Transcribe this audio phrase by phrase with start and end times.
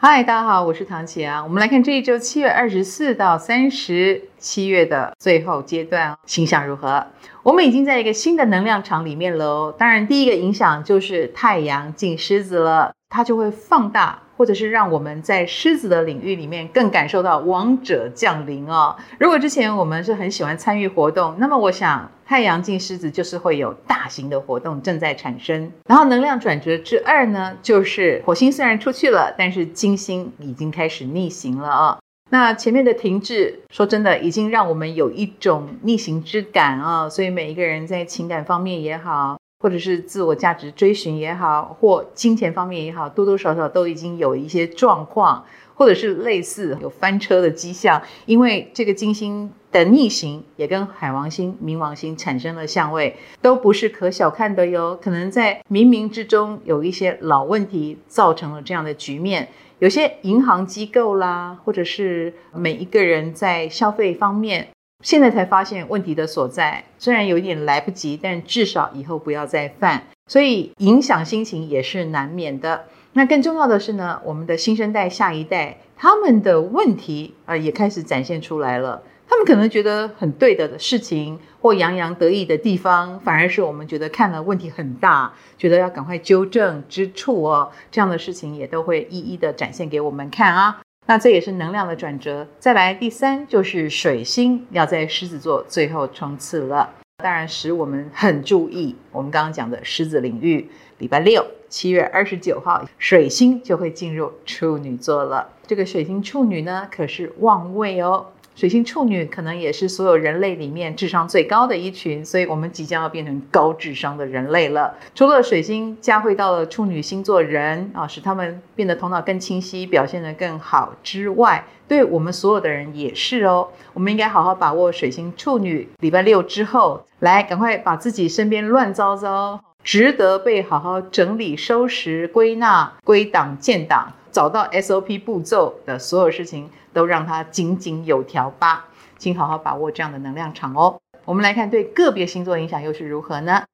[0.00, 1.42] 嗨，大家好，我是唐琪啊。
[1.42, 7.04] 我们来看这一周七月二十四到三十，七月的最后阶段，形象如何？
[7.42, 9.74] 我们已经在一个新的能量场里面了哦。
[9.76, 14.22] 当然，第一个影响就是太阳进狮子了，它就会放大。
[14.38, 18.94] 或者是让我们在狮子的领域里面更感受到王者降临哦。
[19.18, 25.72] 如果之前我们是很喜欢参与活动，那么我想太阳进狮子就是会有大型的活动正在产生。
[25.88, 31.98] 然后能量转折之二呢，就是火星虽然出去了，但是金星已经开始逆行了啊。
[32.30, 37.08] 那前面的停滞，说真的，已经让我们有一种逆行之感啊。
[37.08, 39.36] 所以每一个人在情感方面也好。
[39.60, 45.44] 或者是自我价值追寻也好，或金钱方面也好，多多少少都已经有一些状况，
[45.74, 48.00] 或者是类似有翻车的迹象。
[48.26, 54.96] 因为这个金星的逆行也跟海王星、冥王星产生了相位，都不是可小看的哟。
[55.02, 59.48] 可能在冥冥之中有一些老问题造成了这样的局面。
[59.80, 64.68] 有些银行机构啦，或者是每一个人在消费方面。
[65.04, 72.86] 现在才发现问题的所在，虽然有一点来不及，但至少以后不要再犯，所以影响心情也是难免的。
[73.12, 79.02] 那更重要的是呢，我们的新生代、下一代，他们的问题啊也开始展现出来了。
[79.28, 87.70] 他们可能觉得很对的事情或洋洋得意的地方，反而是我们觉得看了问题很大，觉得要赶快纠正之处哦。
[87.92, 90.80] 这样的事情也都会一一的展现给我们看啊。
[91.10, 92.46] 那这也是能量的转折。
[92.58, 98.94] 再来，第三就是水星要在狮子座最后冲刺了，当然使我们很注意。
[99.10, 105.48] 我们刚刚讲的狮子领域，礼拜六七月二十九号，水星就会进入处女座了。
[105.66, 108.26] 这个水星处女呢，可是旺位哦。
[108.58, 114.92] 水星处女可能也是所有人类里面智商最高的一群，所以我们即将要变成高智商的人类了。
[115.14, 123.68] 除了水星加会到了处女星座人啊，使他们变得头脑更清晰，表现得更好之外，对我们所有的人也是哦。
[123.92, 134.14] 我们应该好好把握水星处女礼拜六之后，来赶快把自己身边乱糟糟、值得被好好整理、收拾、归纳、归档、建档。
[134.30, 138.86] 找到 SOP 步骤的所有事情，都让它井井有条吧。
[139.18, 141.00] 请好好把握这样的能量场哦。
[141.24, 143.64] 我们来看对个别星座影响又是如何呢？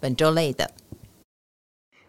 [0.00, 0.70] 本周类的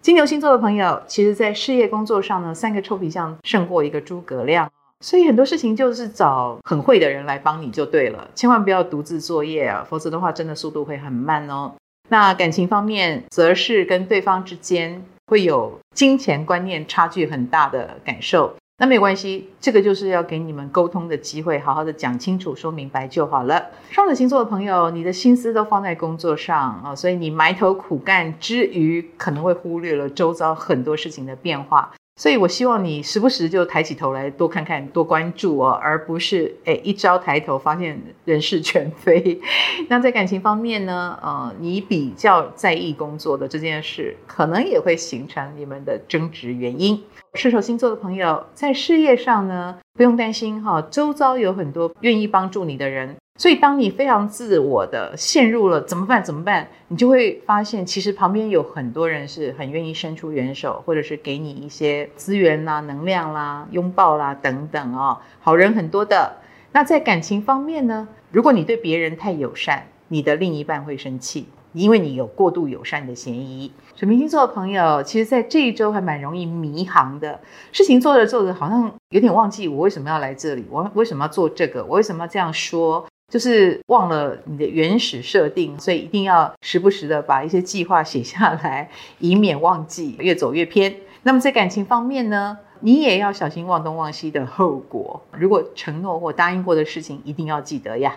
[0.02, 4.72] 金牛星座的朋友，其实在事业工作上呢，三个臭皮匠胜过一个诸葛亮，
[5.02, 11.74] 所以很多事情就是找很会的人来帮你就对了，千万不要独自作业啊，否则的话真的速度会很慢哦。
[12.10, 15.04] 那感情方面，则是跟对方之间。
[15.28, 23.66] 会有金钱观念差距很大的感受，那没有关系，这个就是要给你们沟通的机会，好好的讲清楚、说明白就好了。
[23.90, 31.92] 双子星座的朋友，你的心思都放在工作上啊，所以你埋头苦干之余，可能会忽略了周遭很多事情的变化。
[32.18, 39.40] 所以，我希望你时不时就抬起头来多看看、多关注哦，而不是诶一朝抬头发现人事全非。
[39.88, 41.18] 那在感情方面呢？
[41.22, 47.02] 呃，你比较在意工作的这件事，可能也会形成你们的争执原因。
[47.36, 53.16] 射手星座的朋友在事业上呢，不用担心哈，周遭有很多愿意帮助你的人。
[53.38, 56.24] 所以，当你非常自我的陷入了怎么办？
[56.24, 56.68] 怎么办？
[56.88, 66.38] 你就会发现，其实旁边有很多人是很愿意伸出援手，或者是给你一些资源啦、能量啦、拥抱啦等等哦，好人很多的。
[66.72, 68.08] 那在感情方面呢？
[68.32, 73.72] 如果你对别人太友善，你的另一半会生气，因为你有过度友善的嫌疑。
[73.96, 77.40] 水瓶星座的朋友，其实，在这一周还蛮容易迷航的，
[77.72, 83.06] 事情做着做着，好像有点忘记我为什么要来这里，我为什么要做这个，我为什么要这样说。
[83.30, 88.90] 就是忘了你的原始设定，所以一定要时不时的把一些计划写下来，
[89.20, 90.96] 以免忘记，越走越偏。
[91.24, 95.22] 那么在感情方面呢，你也要小心忘东忘西的后果。
[95.32, 98.16] 如果承诺或答应过的事情，一定要记得呀。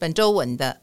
[0.00, 0.78] 本周稳的。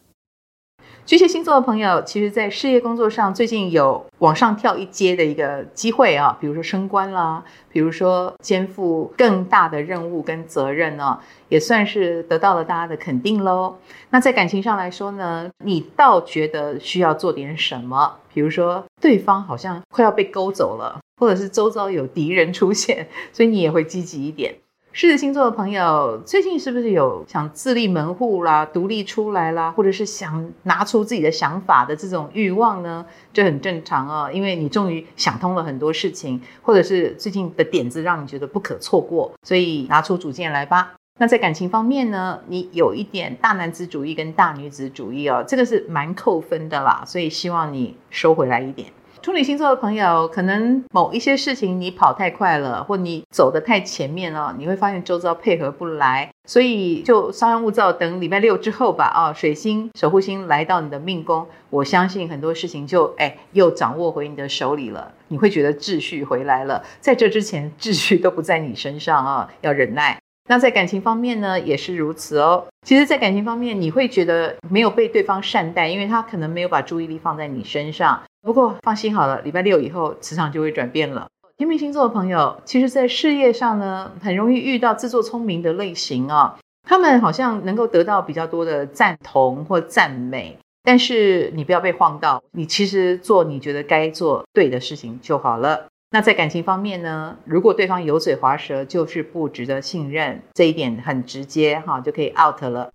[1.10, 13.76] 巨蟹星座的朋友，其实，在事业工作上最近有往上跳一阶的一个机会啊，比如说升官啦，比如说肩负更大的任务跟责任呢，也算是得到了大家的肯定喽。
[14.12, 24.54] 那在感情上来说呢，你倒觉得需要做点什么，比如说对方好像快要被勾走了，或者是周遭有敌人出现，所以你也会积极一点。
[24.92, 33.06] 狮子星座的朋友，最近是不是有想自立门户啦、独立出来啦，或者是想拿出自己的想法的这种欲望呢？
[33.32, 40.96] 这很正常哦，因为你终于想通了很多事情，或者是最近的点子让你觉得不可错过，所以拿出主见来吧。
[41.20, 48.92] 那在感情方面呢，你有一点大男子主义跟大女子主义哦，这个是蛮扣分的啦，所以希望你收回来一点。
[49.22, 59.06] 处女星座的朋友，可能某一些事情你跑太快了，或你走得太前面了，你会发现周遭配合不来，所以就稍安勿躁，等礼拜六之后吧。
[59.06, 66.82] 啊，水星守护星来到你的命宫，我相信很多事情就哎又掌握回你的手里了，你会觉得秩序回来了。
[67.02, 70.18] 在这之前，秩序都不在你身上啊，要忍耐。
[70.48, 72.66] 那在感情方面呢，也是如此哦。
[72.84, 78.20] 其实，在感情方面，你会觉得没有被对方善待，因为他可能没有把注意力放在你身上。
[78.42, 81.28] 不过放心好了，礼拜六以后磁场就会转变了。
[81.58, 86.60] 天秤星座的朋友，其实，在事业上呢，很容易遇到自作聪明的类型啊、哦。
[86.88, 95.88] 他们好像能够得到比较多的赞同或赞美，但是你不要被晃到，你其实做你觉得该做对的事情就好了。
[96.12, 102.90] 那在感情方面呢，如果对方油嘴滑舌，就是不值得信任，这一点很直接哈，就可以 out 了。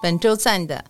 [0.00, 0.84] 本周赞的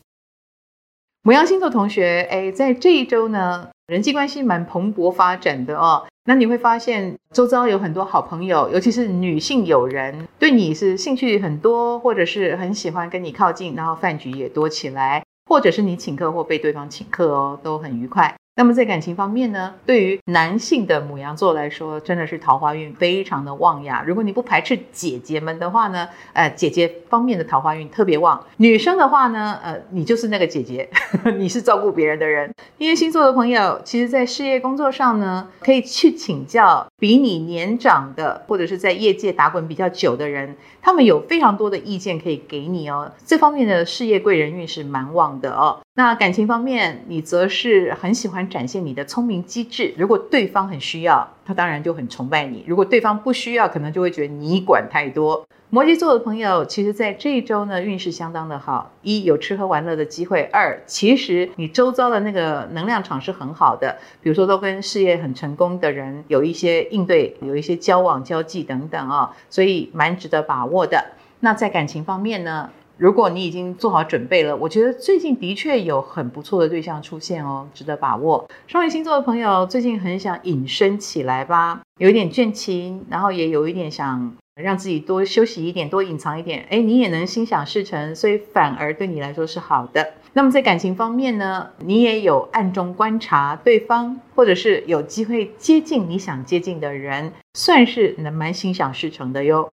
[1.29, 6.07] 牡羊星座同学，哎，在这一周呢，人际关系蛮蓬勃发展的哦。
[6.25, 18.35] 那你会发现，周遭有很多好朋友，尤其是女性友人，对你是兴趣很多，或者是很喜欢跟你靠近，然后饭局也多起来，或者是你请客或被对方请客哦，都很愉快。
[18.59, 24.03] 那么在感情方面呢，对于男性的母羊座来说，真的是桃花运非常的旺呀。
[24.05, 28.45] 如果你不排斥姐姐们的话呢，呃，姐姐方面的桃花运特别旺。
[28.57, 30.89] 女生的话呢，呃，你就是那个姐姐，
[31.39, 32.53] 你是照顾别人的人。
[32.79, 43.13] 因为星座的朋友，其实在事业工作上呢，可以去请教比你年长的，或者是在业界打滚比较久的人，他们有非常多的意见可以给你哦。
[43.25, 45.81] 这方面的事业贵人运是蛮旺的哦。
[45.95, 49.95] 那感情方面，你则是很喜欢展现你的聪明机智。
[49.97, 55.47] 如果对方很需要，他当然就很崇拜你；如果对方不需要，可能就会觉得你管太多。
[55.71, 58.91] 摩羯座的朋友，其实在这一周呢，运势相当的好。
[59.03, 71.05] 一有吃喝玩乐的机会；二其实你周遭的那个能量场是很好的，比如说都跟事业很成功的人有一些应对，有一些交往交际等等啊、哦，所以蛮值得把握的。
[71.41, 72.71] 那在感情方面呢？
[72.97, 78.49] 如果你已经做好准备了，我觉得最近的确有很不错的对象出现哦，值得把握。
[78.67, 84.33] 双鱼星座的朋友最近很想隐身起来吧，有一点倦勤，然后也有一点想
[84.63, 86.67] 让自己多休息一点，多隐藏一点。
[86.71, 90.15] 诶，你也能心想事成，所以反而对你来说是好的。
[90.33, 99.71] 那么在感情方面呢，你也有暗中观察对方，或者是有机会接近你想接近的人，算是能蛮心想事成的哟。